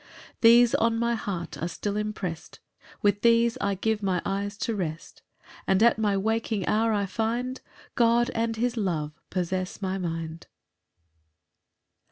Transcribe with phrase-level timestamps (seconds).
[0.37, 2.57] 8 These on my heart are still impress'd,
[3.03, 5.21] With these I give my eyes to rest;
[5.67, 7.61] And at my waking hour I find
[7.93, 10.47] God and his love possess my mind.